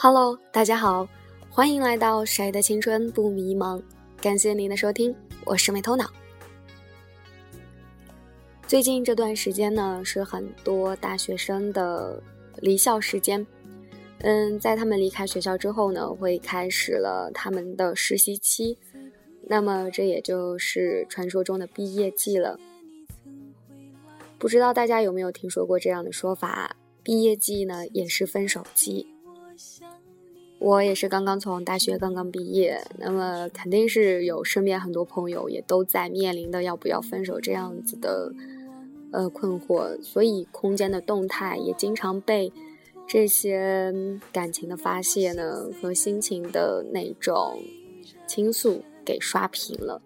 [0.00, 1.08] Hello，大家好，
[1.50, 3.82] 欢迎来到谁的青春不迷茫？
[4.22, 5.12] 感谢您的收听，
[5.44, 6.08] 我是没头脑。
[8.68, 12.22] 最近这段时间呢，是很多大学生的
[12.58, 13.44] 离校时间。
[14.20, 18.78] 嗯，在他们离开学校之后呢，会开始了他们的实习期。
[19.42, 22.56] 那么，这也就是传说中的毕业季了。
[24.38, 26.76] 不知道大家有没有听说过这样的说法？
[27.02, 29.04] 毕业季呢，也是分手季。
[30.60, 38.32] 我也是刚刚从大学刚刚毕业，那么肯定是有身边很多朋友也都在面临的要不要分手这样子的
[39.12, 42.52] 呃困惑，所以空间的动态也经常被
[43.06, 43.94] 这些
[44.32, 47.62] 感情的发泄呢和心情的那种
[48.26, 50.02] 倾诉给刷屏了，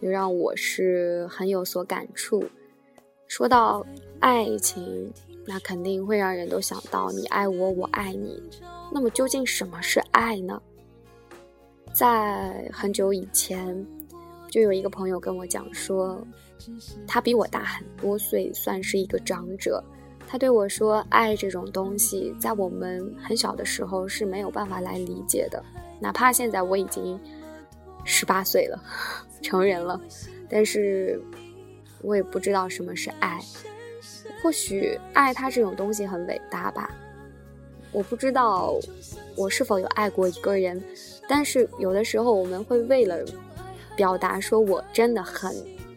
[0.00, 2.44] 也让我是很有所感触。
[3.26, 3.86] 说到
[4.20, 5.10] 爱情。
[5.50, 8.38] 那肯定会让人都想到你爱我，我爱你。
[8.92, 10.60] 那么究竟什么是爱呢？
[11.94, 13.86] 在很久以前，
[14.50, 16.22] 就有一个朋友跟我讲说，
[17.06, 19.82] 他比我大很多岁，算是一个长者。
[20.26, 25.64] 他对我说，爱这种东西，在我们很小的时候是没有办法来理解的。
[25.98, 27.18] 哪怕现在我已经
[28.04, 28.78] 十八岁了，
[29.40, 29.98] 成人了，
[30.46, 31.18] 但是
[32.02, 33.40] 我也不知道什么是爱。
[34.42, 36.90] 或许爱他这种东西很伟大吧，
[37.92, 38.78] 我不知道
[39.36, 40.82] 我是否有爱过一个人，
[41.28, 43.24] 但是有的时候我们会为了
[43.96, 45.54] 表达说我真的很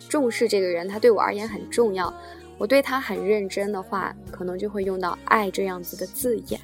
[0.10, 2.14] 重视这个人，他对我而言很重要，
[2.58, 6.60] 我对他很认真的话，可能就会用到爱这样子的字眼。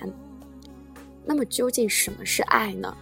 [1.25, 2.97] 那么究竟什么是爱呢？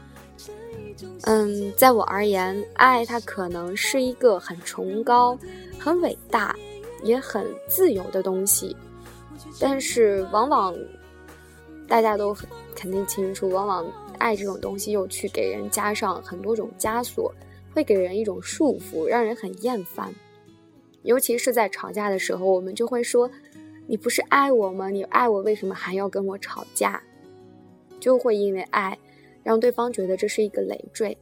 [1.24, 5.38] 嗯，在我而言，爱它可能是一个很崇高、
[5.78, 6.56] 很伟大。
[7.06, 8.76] 也很自由的东西，
[9.62, 10.76] 但是往往
[11.88, 13.86] 大家都很肯定清楚，往往
[14.18, 17.32] 爱这种东西又去给人加上很多种枷锁，
[17.74, 20.12] 会给人一种束缚，让人很厌烦。
[21.04, 23.30] 尤其是在吵架的时候，我们就会说
[23.86, 24.90] ：“你不是爱我吗？
[24.90, 27.00] 你爱我，为什么还要跟我吵架？”
[28.02, 28.98] 就会因为爱，
[29.44, 31.16] 让对方觉得这是一个累赘。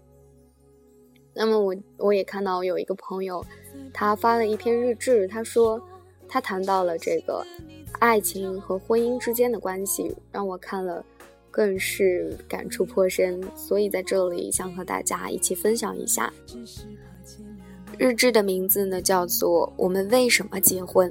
[1.34, 3.46] 那么我我也看到有一个朋友。
[3.94, 5.81] 他发了一篇日志，他说
[6.28, 7.46] 他谈到了这个
[8.00, 11.06] 爱情和婚姻之间的关系，让我看了
[11.52, 16.34] 更是感触颇深，所以在这里想和大家一起分享一下。
[18.00, 21.08] 日志的名字呢叫做《我们为什么结婚》。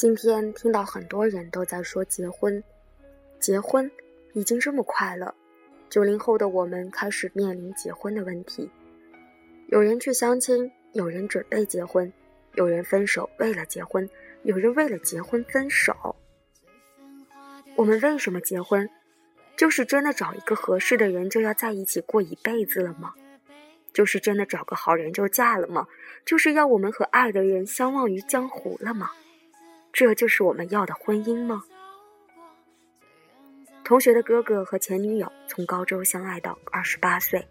[0.00, 2.64] 今天听到很多人都在说结婚，
[3.38, 3.90] 结婚
[4.32, 5.34] 已经这么快了。
[5.90, 8.70] 九零后的我们开始面临结婚的问题，
[9.68, 12.10] 有人去相亲，有人准备结婚，
[12.54, 14.08] 有人分手为了结婚，
[14.42, 16.16] 有人为了结婚分手。
[17.76, 18.88] 我们为什么结婚？
[19.54, 23.12] 就是真的找一个合适的人就要在一起过一辈子了吗？
[23.92, 25.86] 就是真的找个好人就嫁了吗？
[26.24, 29.10] 就是要我们和爱的人相忘于江湖了吗？
[29.92, 31.64] 这就是我们要的婚姻吗？
[33.84, 37.44] 同学的哥哥和前女友从高中相爱到二十八岁，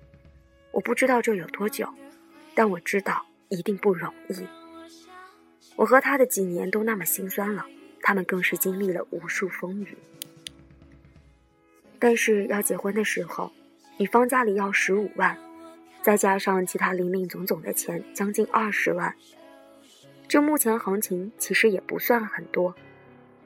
[0.72, 1.88] 我不知道这有多久，
[2.55, 4.47] 但我知道一定不容易。
[5.75, 7.66] 我和他的几年都那么心酸了，
[8.01, 9.97] 他们更是经历了无数风雨。
[12.00, 13.51] 但是要结婚的时候，
[13.97, 15.38] 女方家里要十五万，
[16.01, 19.13] 再加上其他零零总总的钱，将近二十万。
[20.29, 22.73] 就目前行情，其实也不算很多，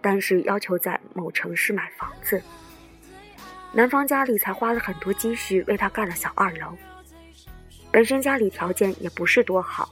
[0.01, 2.43] 但是要求在某城市买房子，
[3.71, 6.77] 男方家里才花了很多积蓄为他盖了小二楼。
[7.89, 9.89] 本身家里条件也不是多好，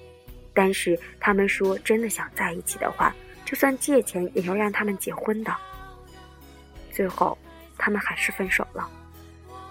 [0.54, 3.16] 但是他们说真的想在一起的话，
[3.46, 5.56] 就算借钱也要让他们结婚的。
[6.92, 7.38] 最后，
[7.78, 8.90] 他们还是分手了，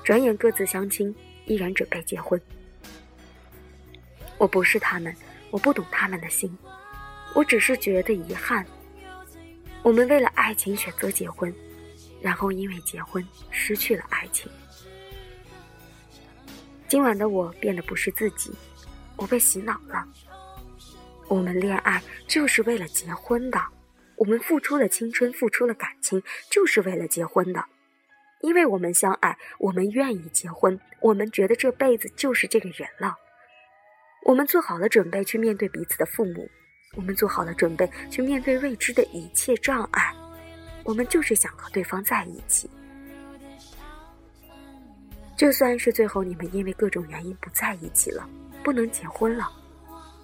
[0.03, 2.41] 转眼各自相亲，依然准备结婚。
[4.39, 5.15] 我不是他们，
[5.50, 6.56] 我不懂他们的心。
[7.35, 8.67] 我只是觉得遗憾，
[9.82, 11.55] 我们为了爱情选择结婚，
[12.21, 14.50] 然后因为结婚失去了爱情。
[16.88, 18.53] 今晚的我变得不是自己，
[19.17, 20.05] 我被洗脑了。
[21.29, 23.62] 我们恋爱就是为了结婚的，
[24.17, 27.65] 我们付出了青春，付出了感情，就是为了结婚的。
[28.41, 33.15] 因为我们相爱，我们愿意结婚，我们觉得这辈子就是这个人了。
[34.25, 36.50] 我们做好了准备去面对彼此的父母。
[36.97, 40.13] 我们做好了准备去面对未知的一切障碍，
[40.83, 42.69] 我们就是想和对方在一起，
[45.37, 48.29] 就算是最后你们因为各种原因不在一起了，
[48.65, 49.49] 不能结婚了，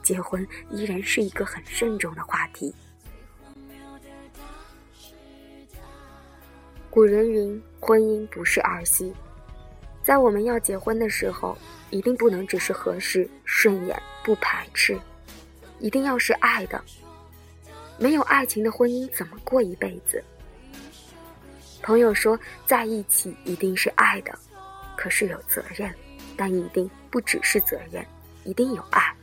[0.03, 2.75] 结婚依然是一个很慎重的话题。
[6.91, 9.15] 古人云：“婚姻不是儿戏。”
[10.03, 11.57] 在我们要结婚的时候，
[11.91, 14.99] 一定不能只是合适、顺眼、不排斥，
[15.78, 16.82] 一定要是爱的。
[17.99, 20.23] 没有爱情的婚姻怎么过一辈子？
[21.82, 24.37] 朋友说，在一起一定是爱的，
[24.96, 25.93] 可是有责任，
[26.37, 28.05] 但一定不只是责任，
[28.44, 29.14] 一定有爱。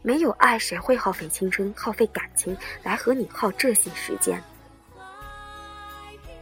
[0.00, 4.42] 没有爱，谁会耗费青春、耗费感情来和你耗这些时间？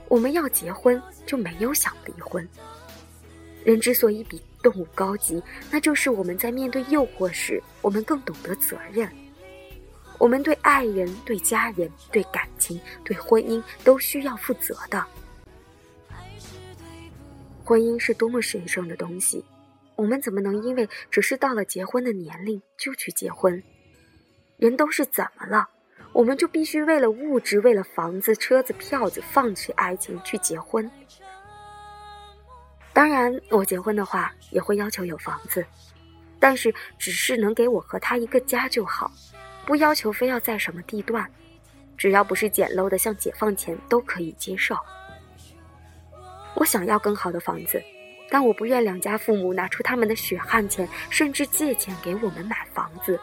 [0.08, 2.46] 我们要结婚，就没有想离婚。
[3.64, 9.10] 人之所以比动物高级，那就是我们在面对诱惑时，我们更懂得责任。
[10.18, 15.04] 我们对爱人、对家人、对感情、对婚姻都需要负责的。
[17.64, 19.44] 婚姻是多么神圣的东西，
[19.96, 23.62] 我们怎么能因为只是到了结婚的年龄就去结婚？
[24.58, 25.68] 人都是怎么了？
[26.12, 30.88] 我们就必须为了物质，为了房子、车子、票子，放弃爱情去结婚。
[32.92, 35.64] 当然，我结婚的话也会要求有房子，
[36.38, 39.10] 但是只是能给我和他一个家就好，
[39.64, 41.26] 不要求非要在什么地段，
[41.96, 44.76] 只要不是简陋的像解放前都可以接受。
[46.54, 47.82] 我想要更好的房子，
[48.30, 53.18] 但我不愿两家父母拿出他们的血汗钱，甚至借钱给我们买房子。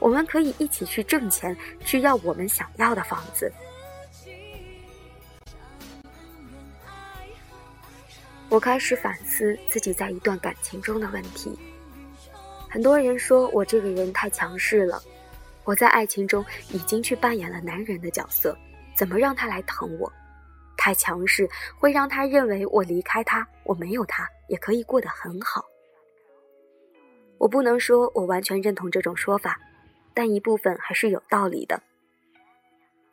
[0.00, 3.50] 我们可以一起去挣钱，去要我们想要的房子。
[8.54, 11.58] 我开始反思自己在一段感情中的问题。
[12.70, 15.02] 很多人说我这个人太强势了，
[15.64, 18.56] 我在爱情中已经去扮演了男人的角色，
[18.94, 20.12] 怎么让他来疼我？
[20.76, 25.64] 太强势会让他认为我离开他，我没有他也可以过得很好。
[27.38, 29.58] 我不能说我完全认同这种说法。
[30.14, 31.82] 但一部分还是有道理的。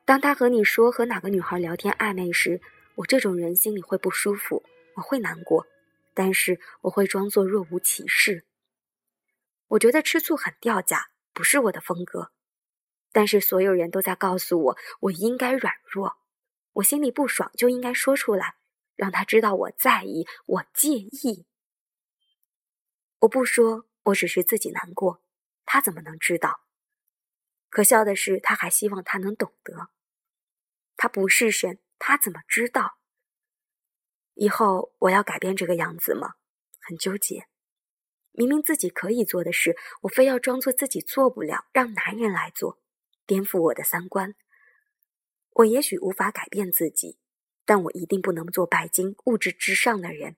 [0.06, 2.62] 当他和你说和哪个女孩聊天暧昧时，
[2.94, 4.62] 我这种人心里会不舒服，
[4.96, 5.66] 我会难过，
[6.14, 8.46] 但是我会装作若无其事。
[9.68, 12.32] 我觉得吃醋很掉价，不是我的风格。
[13.12, 16.18] 但是所有人都在告诉我，我应该软弱，
[16.74, 18.56] 我心里不爽就应该说出来，
[18.96, 21.46] 让他知道我在意，我介意。
[23.20, 25.22] 我不说，我只是自己难过，
[25.66, 26.62] 他怎么能知道？
[27.70, 29.90] 可笑的是，他还希望他能懂得。
[30.98, 32.98] 他不是神，他怎么知道？
[34.42, 36.34] 以后我要改变这个样子吗？
[36.80, 37.46] 很纠结。
[38.32, 42.80] 明明自己可以做的事，我非要装作自己做不了，让男人来做，
[43.28, 44.34] 颠覆我的三观。
[45.52, 47.20] 我也许无法改变自己，
[47.66, 50.38] 但我一定不能做拜金、物质至上的人。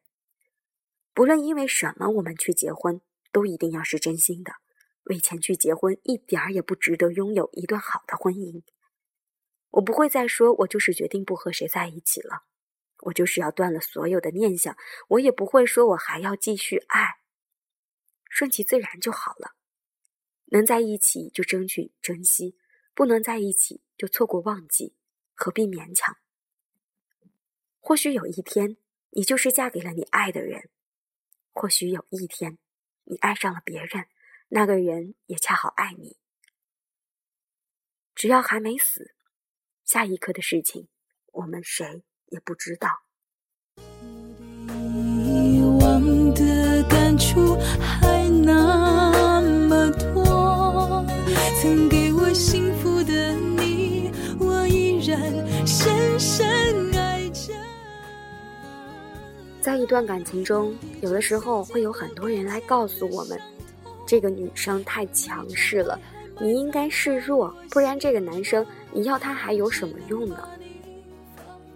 [1.13, 2.99] 不论因为什么，我们去结婚，
[3.31, 4.55] 都一定要是真心的。
[5.03, 8.63] 为钱去结婚，一点儿也不值得拥有一段好的婚姻。
[9.69, 12.43] 我不会再说，我就是决定不和谁在一起了，
[13.03, 14.75] 我就是要断了所有的念想。
[15.07, 17.19] 我也不会说，我还要继续爱，
[18.29, 19.55] 顺其自然就好了。
[20.47, 22.57] 能在一起就争取珍惜，
[22.93, 24.95] 不能在一起就错过忘记，
[25.33, 26.17] 何必勉强？
[27.79, 28.77] 或许有一天，
[29.09, 30.69] 你就是嫁给了你爱的人；
[31.51, 32.57] 或许有一天，
[33.03, 34.07] 你爱上了别人。
[34.49, 36.15] 那个人也恰好爱你，
[38.13, 39.15] 只要还没死，
[39.83, 40.87] 下一刻的事情
[41.31, 42.89] 我们谁也不知道。
[59.61, 63.39] 在一段感情中，有的时候会有很多人来告诉我们。
[64.05, 65.97] 这个女生太强势了，
[66.39, 70.49] 你应该示弱，不然这个男生你要他还有什么用呢？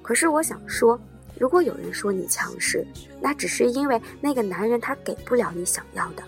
[0.07, 0.97] 可是我想说，
[1.37, 2.87] 如果有人说你强势，
[3.19, 6.23] 那只是因为那个男人他给不了你想要的，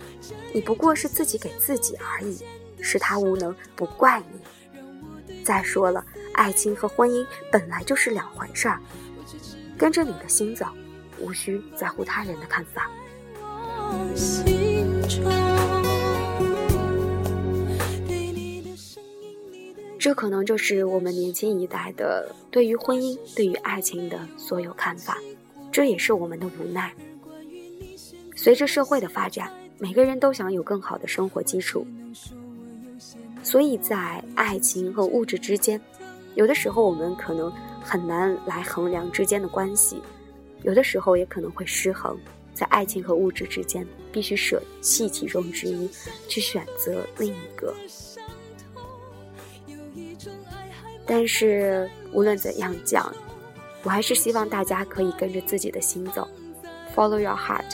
[0.51, 2.43] 你不过是自己给自己而已，
[2.81, 5.43] 是他无能，不怪你。
[5.45, 8.81] 再说了，爱情和婚姻本来就是两回事儿，
[9.77, 10.65] 跟着你的心走，
[11.17, 12.91] 无需在乎他人的看法。
[19.99, 25.17] 这可能就是我们年轻一代的对于婚姻、对于爱情的所有看法，
[25.73, 26.93] 这也是我们的无奈。
[28.33, 31.85] 随着社会的发展，每个人都想有更好的生活基础，
[33.43, 35.79] 所以在爱情和物质之间，
[36.35, 37.51] 有的时候我们可能
[37.81, 40.01] 很难来衡量之间的关系，
[40.63, 42.17] 有的时候也可能会失衡。
[42.53, 45.89] 在爱情和物质之间，必须舍弃其中之一，
[46.27, 47.73] 去选择另一个。
[51.11, 53.11] 但是无论怎样讲，
[53.81, 56.27] 我还是希望大家可以跟着自己的心走
[56.95, 57.65] ，follow your heart。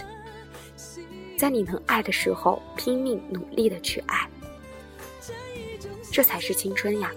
[1.37, 4.25] 在你能爱的时候，拼命努力的去爱，
[6.13, 7.11] 这才是青春呀。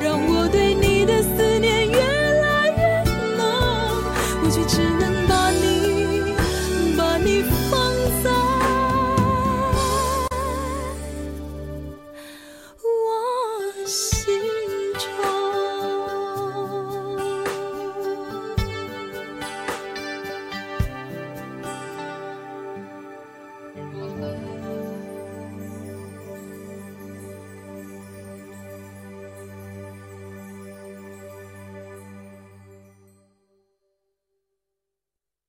[0.00, 1.47] 让我对你的思